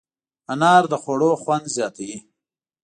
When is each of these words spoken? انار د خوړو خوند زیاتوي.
انار 0.53 0.83
د 0.91 0.93
خوړو 1.01 1.31
خوند 1.41 1.65
زیاتوي. 1.75 2.17